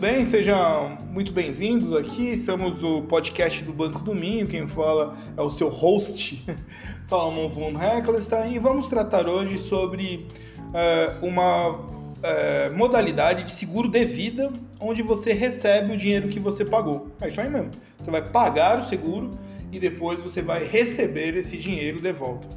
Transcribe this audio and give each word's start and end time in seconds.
bem, 0.00 0.24
sejam 0.24 0.96
muito 1.12 1.30
bem-vindos 1.30 1.94
aqui. 1.94 2.32
Estamos 2.32 2.80
no 2.80 3.02
podcast 3.02 3.62
do 3.62 3.72
Banco 3.74 4.00
do 4.00 4.14
Minho. 4.14 4.46
Quem 4.46 4.66
fala 4.66 5.14
é 5.36 5.42
o 5.42 5.50
seu 5.50 5.68
host, 5.68 6.42
Salomão 7.04 7.50
von 7.50 7.78
Heckelstein. 7.78 8.54
E 8.54 8.58
vamos 8.58 8.86
tratar 8.86 9.28
hoje 9.28 9.58
sobre 9.58 10.26
é, 10.72 11.12
uma 11.20 11.78
é, 12.22 12.70
modalidade 12.70 13.44
de 13.44 13.52
seguro 13.52 13.90
de 13.90 14.02
vida 14.06 14.50
onde 14.80 15.02
você 15.02 15.34
recebe 15.34 15.92
o 15.92 15.96
dinheiro 15.98 16.28
que 16.28 16.40
você 16.40 16.64
pagou. 16.64 17.08
É 17.20 17.28
isso 17.28 17.38
aí 17.38 17.50
mesmo. 17.50 17.72
Você 18.00 18.10
vai 18.10 18.22
pagar 18.22 18.78
o 18.78 18.82
seguro 18.82 19.38
e 19.70 19.78
depois 19.78 20.18
você 20.18 20.40
vai 20.40 20.64
receber 20.64 21.36
esse 21.36 21.58
dinheiro 21.58 22.00
de 22.00 22.12
volta. 22.12 22.48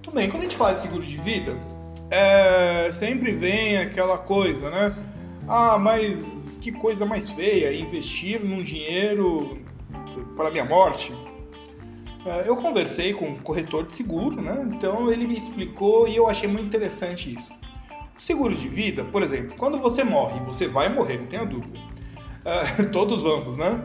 Tudo 0.00 0.14
bem, 0.14 0.30
quando 0.30 0.40
a 0.40 0.44
gente 0.44 0.56
fala 0.56 0.72
de 0.72 0.80
seguro 0.80 1.04
de 1.04 1.18
vida, 1.18 1.54
é, 2.10 2.90
sempre 2.90 3.32
vem 3.32 3.76
aquela 3.76 4.16
coisa, 4.16 4.70
né? 4.70 4.96
Ah, 5.46 5.76
mas 5.76 6.39
que 6.60 6.70
coisa 6.70 7.06
mais 7.06 7.30
feia, 7.30 7.74
investir 7.74 8.44
num 8.44 8.62
dinheiro 8.62 9.58
para 10.36 10.50
minha 10.50 10.64
morte. 10.64 11.12
É, 12.24 12.46
eu 12.46 12.56
conversei 12.56 13.14
com 13.14 13.26
um 13.26 13.38
corretor 13.38 13.86
de 13.86 13.94
seguro, 13.94 14.40
né? 14.40 14.68
Então 14.72 15.10
ele 15.10 15.26
me 15.26 15.36
explicou 15.36 16.06
e 16.06 16.16
eu 16.16 16.28
achei 16.28 16.48
muito 16.48 16.66
interessante 16.66 17.34
isso. 17.34 17.50
O 18.16 18.20
seguro 18.20 18.54
de 18.54 18.68
vida, 18.68 19.04
por 19.04 19.22
exemplo, 19.22 19.56
quando 19.56 19.78
você 19.78 20.04
morre, 20.04 20.38
você 20.40 20.68
vai 20.68 20.90
morrer, 20.90 21.18
não 21.18 21.26
tenha 21.26 21.46
dúvida. 21.46 21.78
É, 22.44 22.82
todos 22.92 23.22
vamos, 23.22 23.56
né? 23.56 23.82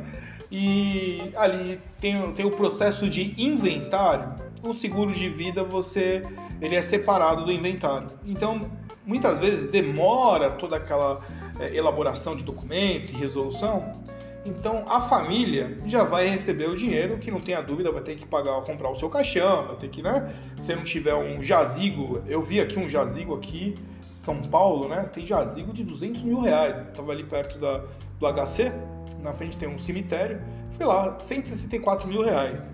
E 0.51 1.31
ali 1.35 1.79
tem, 2.01 2.31
tem 2.33 2.45
o 2.45 2.51
processo 2.51 3.09
de 3.09 3.41
inventário. 3.41 4.35
O 4.61 4.73
seguro 4.73 5.13
de 5.13 5.29
vida 5.29 5.63
você 5.63 6.25
ele 6.61 6.75
é 6.75 6.81
separado 6.81 7.45
do 7.45 7.51
inventário. 7.51 8.09
Então, 8.25 8.69
muitas 9.05 9.39
vezes 9.39 9.69
demora 9.69 10.49
toda 10.51 10.77
aquela 10.77 11.21
elaboração 11.59 12.35
de 12.35 12.43
documento 12.43 13.11
e 13.11 13.15
resolução. 13.15 14.03
Então, 14.45 14.85
a 14.87 15.01
família 15.01 15.79
já 15.87 16.03
vai 16.03 16.27
receber 16.27 16.69
o 16.69 16.75
dinheiro, 16.75 17.17
que 17.17 17.31
não 17.31 17.41
tenha 17.41 17.61
dúvida, 17.61 17.91
vai 17.91 18.01
ter 18.01 18.15
que 18.15 18.25
pagar, 18.25 18.61
comprar 18.61 18.89
o 18.89 18.95
seu 18.95 19.09
caixão, 19.09 19.67
vai 19.67 19.75
ter 19.75 19.89
que, 19.89 20.03
né? 20.03 20.31
Se 20.59 20.75
não 20.75 20.83
tiver 20.83 21.15
um 21.15 21.41
jazigo, 21.41 22.21
eu 22.27 22.43
vi 22.43 22.61
aqui 22.61 22.77
um 22.77 22.87
jazigo 22.87 23.33
aqui, 23.33 23.75
São 24.23 24.43
Paulo, 24.43 24.87
né? 24.87 25.03
Tem 25.11 25.25
jazigo 25.25 25.73
de 25.73 25.83
200 25.83 26.21
mil 26.21 26.41
reais. 26.41 26.81
Estava 26.81 27.11
ali 27.11 27.23
perto 27.23 27.57
da, 27.57 27.83
do 28.19 28.45
HC, 28.45 28.71
na 29.23 29.33
frente 29.33 29.57
tem 29.57 29.67
um 29.67 29.79
cemitério. 29.79 30.39
Fui 30.71 30.85
lá, 30.85 31.17
164 31.17 32.07
mil 32.07 32.21
reais. 32.21 32.71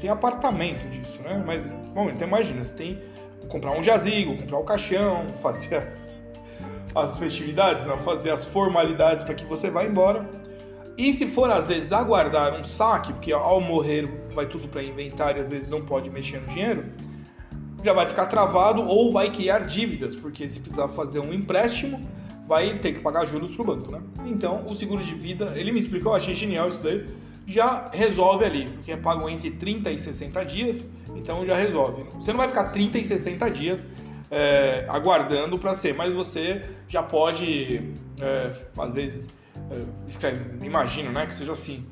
Tem 0.00 0.08
apartamento 0.08 0.88
disso, 0.88 1.20
né? 1.22 1.44
Mas, 1.46 1.66
bom, 1.92 2.08
então 2.08 2.26
imagina, 2.26 2.64
você 2.64 2.74
tem 2.74 3.02
comprar 3.48 3.72
um 3.72 3.82
jazigo, 3.82 4.34
comprar 4.36 4.58
o 4.58 4.64
caixão, 4.64 5.26
fazer 5.36 5.76
as, 5.76 6.12
as 6.94 7.18
festividades, 7.18 7.84
né? 7.84 7.96
fazer 7.98 8.30
as 8.30 8.44
formalidades 8.44 9.24
para 9.24 9.34
que 9.34 9.44
você 9.46 9.70
vá 9.70 9.84
embora. 9.84 10.28
E 10.96 11.12
se 11.12 11.26
for 11.26 11.50
às 11.50 11.66
vezes 11.66 11.92
aguardar 11.92 12.54
um 12.54 12.64
saque, 12.64 13.12
porque 13.12 13.32
ao 13.32 13.60
morrer 13.60 14.08
vai 14.34 14.46
tudo 14.46 14.68
para 14.68 14.82
inventário 14.82 15.40
e 15.40 15.44
às 15.44 15.50
vezes 15.50 15.68
não 15.68 15.82
pode 15.82 16.10
mexer 16.10 16.40
no 16.40 16.46
dinheiro, 16.46 16.84
já 17.82 17.92
vai 17.92 18.06
ficar 18.06 18.26
travado 18.26 18.82
ou 18.82 19.12
vai 19.12 19.30
criar 19.30 19.60
dívidas, 19.60 20.14
porque 20.14 20.46
se 20.48 20.60
precisar 20.60 20.88
fazer 20.88 21.18
um 21.18 21.32
empréstimo, 21.32 22.00
vai 22.46 22.78
ter 22.78 22.92
que 22.92 23.00
pagar 23.00 23.24
juros 23.24 23.52
para 23.52 23.62
o 23.62 23.64
banco, 23.64 23.90
né? 23.90 24.00
Então, 24.26 24.66
o 24.66 24.74
seguro 24.74 25.02
de 25.02 25.14
vida, 25.14 25.52
ele 25.56 25.72
me 25.72 25.80
explicou, 25.80 26.12
eu 26.12 26.16
achei 26.16 26.34
genial 26.34 26.68
isso 26.68 26.82
daí, 26.82 27.06
já 27.46 27.90
resolve 27.92 28.44
ali, 28.44 28.66
porque 28.66 28.92
é 28.92 28.96
pago 28.96 29.28
entre 29.28 29.50
30 29.50 29.90
e 29.90 29.98
60 29.98 30.44
dias, 30.44 30.84
então 31.16 31.44
já 31.44 31.56
resolve. 31.56 32.04
Você 32.14 32.32
não 32.32 32.38
vai 32.38 32.48
ficar 32.48 32.64
30 32.64 32.98
e 32.98 33.04
60 33.04 33.50
dias 33.50 33.86
é, 34.32 34.86
aguardando 34.88 35.58
para 35.58 35.74
ser, 35.74 35.94
mas 35.94 36.10
você 36.10 36.64
já 36.88 37.02
pode, 37.02 37.92
é, 38.18 38.50
às 38.78 38.90
vezes, 38.90 39.28
é, 39.70 39.82
escreve, 40.08 40.64
imagino 40.64 41.12
né, 41.12 41.26
que 41.26 41.34
seja 41.34 41.52
assim, 41.52 41.86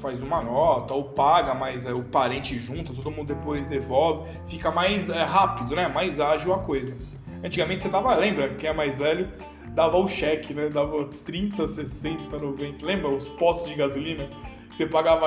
faz 0.00 0.22
uma 0.22 0.40
nota 0.40 0.94
ou 0.94 1.04
paga, 1.04 1.52
mas 1.52 1.84
é, 1.84 1.92
o 1.92 2.02
parente 2.02 2.58
junta, 2.58 2.94
todo 2.94 3.10
mundo 3.10 3.34
depois 3.34 3.66
devolve, 3.66 4.30
fica 4.46 4.70
mais 4.70 5.10
é, 5.10 5.22
rápido, 5.22 5.76
né, 5.76 5.88
mais 5.88 6.18
ágil 6.18 6.54
a 6.54 6.58
coisa. 6.60 6.96
Antigamente 7.44 7.82
você 7.82 7.90
dava, 7.90 8.14
lembra, 8.14 8.54
quem 8.54 8.70
é 8.70 8.72
mais 8.72 8.96
velho, 8.96 9.30
dava 9.74 9.98
o 9.98 10.08
cheque, 10.08 10.54
né, 10.54 10.70
dava 10.70 11.04
30, 11.26 11.66
60, 11.66 12.38
90, 12.38 12.86
lembra 12.86 13.10
os 13.10 13.28
postos 13.28 13.68
de 13.68 13.76
gasolina? 13.76 14.30
Você 14.72 14.86
pagava, 14.86 15.26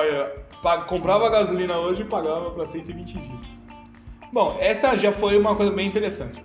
comprava 0.88 1.30
gasolina 1.30 1.78
hoje 1.78 2.02
e 2.02 2.04
pagava 2.04 2.50
para 2.50 2.66
120 2.66 3.12
dias. 3.12 3.61
Bom, 4.32 4.56
essa 4.58 4.96
já 4.96 5.12
foi 5.12 5.36
uma 5.36 5.54
coisa 5.54 5.70
bem 5.70 5.86
interessante. 5.86 6.42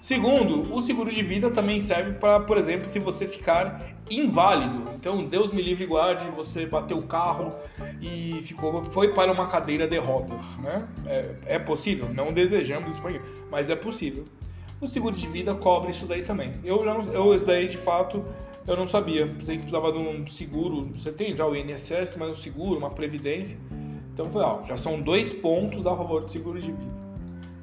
Segundo, 0.00 0.74
o 0.74 0.80
seguro 0.80 1.10
de 1.10 1.22
vida 1.22 1.50
também 1.50 1.78
serve 1.78 2.12
para, 2.12 2.40
por 2.40 2.56
exemplo, 2.56 2.88
se 2.88 2.98
você 2.98 3.28
ficar 3.28 3.84
inválido. 4.10 4.82
Então, 4.94 5.22
Deus 5.26 5.52
me 5.52 5.60
livre 5.60 5.84
e 5.84 5.86
guarde, 5.86 6.30
você 6.30 6.64
bateu 6.64 6.96
o 6.96 7.02
carro 7.02 7.52
e 8.00 8.40
ficou, 8.44 8.82
foi 8.86 9.12
para 9.12 9.30
uma 9.30 9.46
cadeira 9.46 9.86
de 9.86 9.98
rodas, 9.98 10.56
né? 10.58 10.88
É, 11.06 11.34
é 11.44 11.58
possível, 11.58 12.08
não 12.14 12.32
desejamos 12.32 12.92
isso 12.92 13.02
para 13.02 13.20
mas 13.50 13.68
é 13.68 13.76
possível. 13.76 14.24
O 14.80 14.88
seguro 14.88 15.14
de 15.14 15.26
vida 15.26 15.54
cobre 15.54 15.90
isso 15.90 16.06
daí 16.06 16.22
também. 16.22 16.54
Eu 16.64 16.82
já, 16.82 16.94
eu 17.12 17.34
isso 17.34 17.44
daí 17.44 17.66
de 17.66 17.76
fato 17.76 18.24
eu 18.66 18.74
não 18.74 18.86
sabia. 18.86 19.26
Pensei 19.26 19.56
que 19.56 19.62
precisava 19.62 19.92
de 19.92 19.98
um 19.98 20.26
seguro. 20.26 20.88
Você 20.94 21.12
tem 21.12 21.36
já 21.36 21.46
o 21.46 21.54
INSS, 21.54 22.16
mas 22.16 22.30
um 22.30 22.34
seguro, 22.34 22.78
uma 22.78 22.90
previdência. 22.90 23.58
Então 24.14 24.30
foi, 24.30 24.42
ó, 24.42 24.62
já 24.64 24.78
são 24.78 24.98
dois 24.98 25.30
pontos 25.30 25.86
a 25.86 25.94
favor 25.94 26.24
do 26.24 26.30
seguro 26.30 26.58
de 26.58 26.72
vida. 26.72 27.07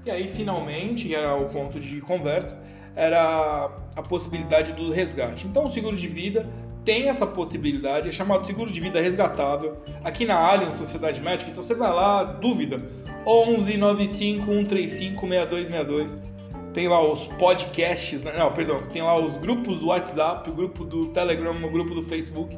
E 0.05 0.11
aí, 0.11 0.27
finalmente, 0.27 1.13
era 1.13 1.35
o 1.35 1.49
ponto 1.49 1.79
de 1.79 1.99
conversa, 1.99 2.61
era 2.95 3.71
a 3.95 4.03
possibilidade 4.03 4.73
do 4.73 4.91
resgate. 4.91 5.47
Então, 5.47 5.66
o 5.66 5.69
seguro 5.69 5.97
de 5.97 6.07
vida 6.07 6.47
tem 6.83 7.09
essa 7.09 7.25
possibilidade, 7.25 8.07
é 8.07 8.11
chamado 8.11 8.45
seguro 8.45 8.71
de 8.71 8.79
vida 8.79 9.01
resgatável. 9.01 9.77
Aqui 10.03 10.23
na 10.23 10.35
Allianz 10.35 10.75
Sociedade 10.77 11.19
Médica, 11.19 11.49
então 11.49 11.63
você 11.63 11.73
vai 11.73 11.91
lá, 11.91 12.23
dúvida, 12.23 12.79
11 13.25 13.75
95 13.75 14.45
135 14.45 15.27
6262 15.27 16.35
tem 16.75 16.89
lá 16.89 17.01
os 17.01 17.25
podcasts, 17.25 18.25
né? 18.25 18.33
não, 18.38 18.51
perdão, 18.51 18.83
tem 18.91 19.01
lá 19.01 19.17
os 19.17 19.38
grupos 19.38 19.79
do 19.79 19.88
WhatsApp, 19.88 20.49
o 20.49 20.53
grupo 20.53 20.83
do 20.83 21.05
Telegram, 21.05 21.55
o 21.55 21.71
grupo 21.71 21.95
do 21.95 22.01
Facebook. 22.01 22.57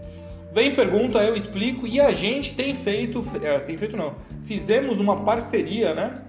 Vem 0.52 0.74
pergunta, 0.74 1.20
eu 1.24 1.36
explico 1.36 1.86
e 1.86 2.00
a 2.00 2.12
gente 2.12 2.56
tem 2.56 2.74
feito, 2.74 3.22
é, 3.44 3.60
tem 3.60 3.78
feito 3.78 3.96
não, 3.96 4.16
fizemos 4.44 4.98
uma 5.00 5.18
parceria, 5.18 5.94
né? 5.94 6.24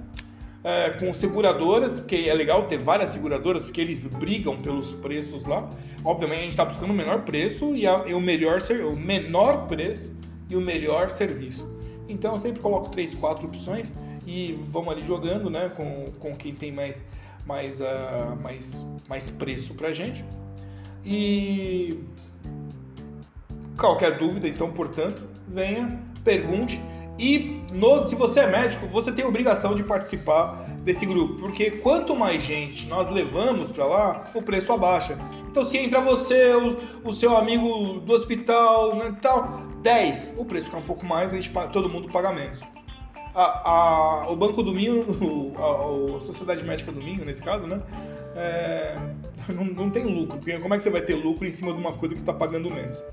É, 0.71 0.91
com 0.91 1.15
seguradoras, 1.15 1.99
porque 1.99 2.27
é 2.29 2.35
legal 2.35 2.67
ter 2.67 2.77
várias 2.77 3.09
seguradoras, 3.09 3.65
porque 3.65 3.81
eles 3.81 4.07
brigam 4.07 4.61
pelos 4.61 4.93
preços 4.93 5.47
lá. 5.47 5.67
Obviamente 6.05 6.41
a 6.41 6.43
gente 6.43 6.51
está 6.51 6.65
buscando 6.67 6.91
o 6.91 6.95
menor 6.95 7.23
preço 7.23 7.75
e, 7.75 7.87
a, 7.87 8.05
e, 8.07 8.13
o, 8.13 8.21
melhor, 8.21 8.59
o 8.87 8.95
menor 8.95 9.67
preço 9.67 10.15
e 10.47 10.55
o 10.55 10.61
melhor 10.61 11.09
serviço. 11.09 11.67
Então 12.07 12.33
eu 12.33 12.39
sempre 12.39 12.61
coloco 12.61 12.91
três, 12.91 13.15
quatro 13.15 13.47
opções 13.47 13.95
e 14.27 14.59
vamos 14.71 14.93
ali 14.93 15.07
jogando 15.07 15.49
né, 15.49 15.71
com, 15.75 16.13
com 16.19 16.37
quem 16.37 16.55
tem 16.55 16.71
mais 16.71 17.03
mais, 17.49 17.81
uh, 17.81 18.37
mais, 18.43 18.87
mais 19.09 19.31
preço 19.31 19.75
para 19.75 19.91
gente. 19.91 20.23
E 21.03 21.99
qualquer 23.79 24.19
dúvida, 24.19 24.47
então, 24.47 24.71
portanto, 24.71 25.27
venha, 25.49 25.99
pergunte. 26.23 26.79
E 27.19 27.63
no, 27.73 28.05
se 28.05 28.15
você 28.15 28.41
é 28.41 28.47
médico, 28.47 28.87
você 28.87 29.11
tem 29.11 29.25
obrigação 29.25 29.75
de 29.75 29.83
participar 29.83 30.65
desse 30.85 31.05
grupo, 31.05 31.35
porque 31.35 31.73
quanto 31.73 32.15
mais 32.15 32.43
gente 32.43 32.87
nós 32.87 33.11
levamos 33.11 33.71
para 33.71 33.85
lá, 33.85 34.31
o 34.35 34.41
preço 34.41 34.73
abaixa. 34.73 35.19
Então, 35.51 35.65
se 35.65 35.77
entra 35.77 36.01
você, 36.01 36.55
o, 36.55 36.79
o 37.09 37.13
seu 37.13 37.37
amigo 37.37 38.01
do 38.01 38.13
hospital, 38.13 38.95
né, 38.95 39.17
tal, 39.21 39.63
10, 39.83 40.35
o 40.39 40.45
preço 40.45 40.67
fica 40.67 40.79
um 40.79 40.83
pouco 40.83 41.05
mais, 41.05 41.33
a 41.33 41.35
gente, 41.35 41.51
todo 41.73 41.89
mundo 41.89 42.09
paga 42.09 42.33
menos 42.33 42.63
a, 43.39 43.71
a, 43.71 44.31
o 44.31 44.37
Banco 44.37 44.63
do 44.63 44.73
Minho, 44.73 45.05
a, 45.57 46.17
a, 46.17 46.21
Sociedade 46.21 46.65
Médica 46.65 46.91
do 46.91 47.01
Minho, 47.01 47.25
nesse 47.25 47.43
caso, 47.43 47.67
né? 47.67 47.81
É, 48.35 48.97
não, 49.53 49.65
não, 49.65 49.91
tem 49.91 50.05
lucro, 50.05 50.39
porque 50.39 50.59
como 50.59 50.75
é 50.75 50.79
que 50.79 50.85
você 50.85 50.91
vai 50.91 51.01
ter 51.01 51.15
lucro 51.15 51.47
em 51.47 51.53
cima 51.53 51.73
de 51.73 51.79
uma 51.79 51.93
coisa 51.93 52.15
que 52.15 52.21
está 52.21 52.33
pagando 52.33 52.69
menos? 52.69 53.05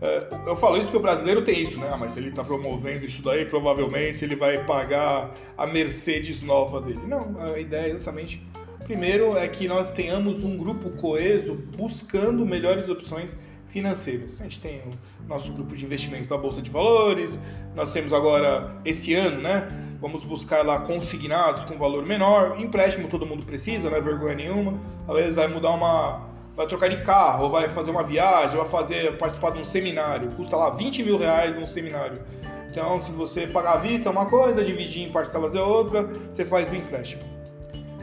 É, 0.00 0.28
eu 0.46 0.56
falo 0.56 0.76
isso 0.76 0.84
porque 0.84 0.96
o 0.96 1.02
brasileiro 1.02 1.42
tem 1.42 1.60
isso, 1.60 1.80
né? 1.80 1.90
Ah, 1.92 1.96
mas 1.96 2.16
ele 2.16 2.28
está 2.28 2.44
promovendo 2.44 3.04
isso 3.04 3.22
daí, 3.22 3.44
provavelmente 3.44 4.24
ele 4.24 4.36
vai 4.36 4.64
pagar 4.64 5.34
a 5.56 5.66
Mercedes 5.66 6.42
nova 6.42 6.80
dele. 6.80 7.00
Não, 7.06 7.36
a 7.38 7.58
ideia 7.58 7.86
é 7.86 7.90
exatamente. 7.90 8.46
Primeiro 8.84 9.36
é 9.36 9.46
que 9.48 9.68
nós 9.68 9.90
tenhamos 9.90 10.42
um 10.42 10.56
grupo 10.56 10.90
coeso 10.90 11.54
buscando 11.76 12.46
melhores 12.46 12.88
opções 12.88 13.36
financeiras. 13.66 14.36
A 14.40 14.44
gente 14.44 14.60
tem 14.60 14.80
o 14.80 15.28
nosso 15.28 15.52
grupo 15.52 15.76
de 15.76 15.84
investimento 15.84 16.26
da 16.26 16.38
Bolsa 16.38 16.62
de 16.62 16.70
Valores, 16.70 17.38
nós 17.74 17.92
temos 17.92 18.12
agora, 18.12 18.80
esse 18.84 19.14
ano, 19.14 19.40
né? 19.42 19.68
Vamos 20.00 20.24
buscar 20.24 20.64
lá 20.64 20.80
consignados 20.80 21.64
com 21.64 21.76
valor 21.76 22.06
menor, 22.06 22.58
empréstimo 22.60 23.08
todo 23.08 23.26
mundo 23.26 23.44
precisa, 23.44 23.90
não 23.90 23.96
é 23.96 24.00
vergonha 24.00 24.34
nenhuma. 24.34 24.80
Vezes 25.08 25.34
vai 25.34 25.48
mudar 25.48 25.70
uma. 25.70 26.27
Vai 26.58 26.66
trocar 26.66 26.88
de 26.88 26.96
carro, 27.02 27.48
vai 27.48 27.68
fazer 27.68 27.92
uma 27.92 28.02
viagem, 28.02 28.56
vai 28.56 28.66
fazer, 28.66 29.16
participar 29.16 29.52
de 29.52 29.60
um 29.60 29.64
seminário, 29.64 30.32
custa 30.32 30.56
lá 30.56 30.70
20 30.70 31.04
mil 31.04 31.16
reais 31.16 31.56
um 31.56 31.64
seminário. 31.64 32.20
Então, 32.68 33.00
se 33.00 33.12
você 33.12 33.46
pagar 33.46 33.74
à 33.74 33.76
vista 33.76 34.08
é 34.08 34.12
uma 34.12 34.26
coisa, 34.26 34.64
dividir 34.64 35.08
em 35.08 35.12
parcelas 35.12 35.54
é 35.54 35.62
outra, 35.62 36.02
você 36.02 36.44
faz 36.44 36.68
o 36.68 36.74
empréstimo. 36.74 37.22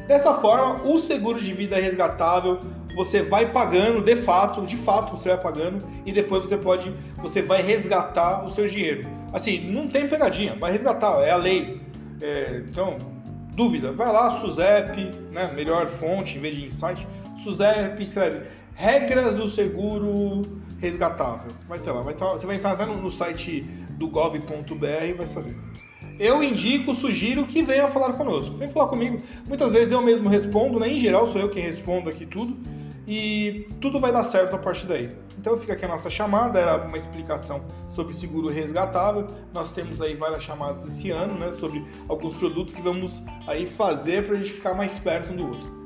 Dessa 0.07 0.33
forma, 0.35 0.87
o 0.87 0.97
seguro 0.97 1.37
de 1.37 1.53
vida 1.53 1.75
resgatável 1.75 2.61
você 2.95 3.21
vai 3.21 3.51
pagando 3.51 4.01
de 4.01 4.15
fato, 4.15 4.61
de 4.61 4.77
fato 4.77 5.17
você 5.17 5.27
vai 5.27 5.37
pagando 5.37 5.83
e 6.05 6.13
depois 6.13 6.47
você 6.47 6.55
pode, 6.55 6.95
você 7.17 7.41
vai 7.41 7.61
resgatar 7.61 8.45
o 8.45 8.49
seu 8.49 8.65
dinheiro. 8.67 9.05
Assim, 9.33 9.69
não 9.69 9.89
tem 9.89 10.07
pegadinha, 10.07 10.55
vai 10.55 10.71
resgatar, 10.71 11.21
é 11.21 11.31
a 11.31 11.35
lei. 11.35 11.81
É, 12.21 12.63
então, 12.69 13.14
dúvida, 13.55 13.91
vai 13.93 14.11
lá, 14.11 14.29
SUSEP, 14.29 15.01
né, 15.31 15.51
melhor 15.55 15.87
fonte 15.87 16.37
em 16.37 16.41
vez 16.41 16.55
de 16.55 16.65
insight, 16.65 17.07
SUSEP 17.43 18.03
escreve 18.03 18.41
regras 18.75 19.37
do 19.37 19.47
seguro 19.47 20.59
resgatável. 20.79 21.53
Vai 21.67 21.79
ter 21.79 21.91
lá, 21.91 22.01
vai 22.01 22.13
estar, 22.13 22.31
você 22.31 22.45
vai 22.45 22.57
entrar 22.57 22.73
até 22.73 22.85
no, 22.85 23.01
no 23.01 23.09
site 23.09 23.61
do 23.91 24.07
gov.br 24.07 25.05
e 25.07 25.13
vai 25.13 25.25
saber. 25.25 25.55
Eu 26.19 26.43
indico, 26.43 26.93
sugiro 26.93 27.45
que 27.45 27.61
venha 27.61 27.87
falar 27.87 28.13
conosco. 28.13 28.55
Vem 28.55 28.69
falar 28.69 28.87
comigo. 28.87 29.21
Muitas 29.45 29.71
vezes 29.71 29.91
eu 29.91 30.01
mesmo 30.01 30.29
respondo, 30.29 30.79
né? 30.79 30.89
Em 30.89 30.97
geral 30.97 31.25
sou 31.25 31.41
eu 31.41 31.49
quem 31.49 31.63
respondo 31.63 32.09
aqui 32.09 32.25
tudo. 32.25 32.55
E 33.07 33.67
tudo 33.79 33.99
vai 33.99 34.11
dar 34.11 34.23
certo 34.23 34.55
a 34.55 34.59
partir 34.59 34.87
daí. 34.87 35.15
Então 35.37 35.57
fica 35.57 35.73
aqui 35.73 35.85
a 35.85 35.87
nossa 35.87 36.09
chamada, 36.09 36.59
era 36.59 36.77
uma 36.77 36.97
explicação 36.97 37.63
sobre 37.91 38.13
seguro 38.13 38.49
resgatável. 38.49 39.27
Nós 39.53 39.71
temos 39.71 40.01
aí 40.01 40.15
várias 40.15 40.43
chamadas 40.43 40.85
esse 40.85 41.11
ano, 41.11 41.37
né? 41.37 41.51
Sobre 41.51 41.85
alguns 42.09 42.33
produtos 42.33 42.73
que 42.73 42.81
vamos 42.81 43.21
aí 43.45 43.67
fazer 43.67 44.25
para 44.25 44.35
a 44.35 44.37
gente 44.37 44.53
ficar 44.53 44.73
mais 44.73 44.97
perto 44.97 45.33
um 45.33 45.35
do 45.35 45.47
outro. 45.47 45.85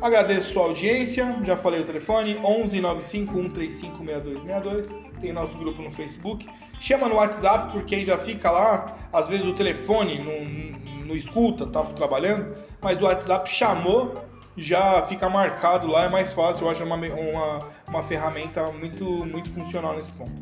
Agradeço 0.00 0.54
sua 0.54 0.62
audiência, 0.62 1.36
já 1.42 1.58
falei 1.58 1.80
o 1.80 1.84
telefone, 1.84 2.40
11 2.42 2.80
95 2.80 3.34
135 3.34 3.98
6262, 3.98 4.88
tem 5.20 5.30
nosso 5.30 5.58
grupo 5.58 5.82
no 5.82 5.90
Facebook. 5.90 6.48
Chama 6.80 7.06
no 7.06 7.16
WhatsApp, 7.16 7.72
porque 7.72 7.96
aí 7.96 8.06
já 8.06 8.16
fica 8.16 8.50
lá, 8.50 8.96
às 9.12 9.28
vezes 9.28 9.44
o 9.44 9.52
telefone 9.52 10.18
não, 10.18 11.04
não 11.06 11.14
escuta, 11.14 11.66
tá 11.66 11.82
trabalhando, 11.82 12.56
mas 12.80 12.98
o 13.02 13.04
WhatsApp 13.04 13.50
chamou, 13.50 14.24
já 14.60 15.02
fica 15.02 15.28
marcado 15.28 15.88
lá, 15.88 16.04
é 16.04 16.08
mais 16.08 16.34
fácil, 16.34 16.66
eu 16.66 16.70
acho 16.70 16.84
uma, 16.84 16.96
uma, 16.96 17.66
uma 17.88 18.02
ferramenta 18.02 18.70
muito, 18.70 19.04
muito 19.04 19.48
funcional 19.50 19.94
nesse 19.94 20.12
ponto. 20.12 20.32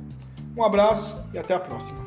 Um 0.56 0.64
abraço 0.64 1.16
e 1.32 1.38
até 1.38 1.54
a 1.54 1.60
próxima. 1.60 2.04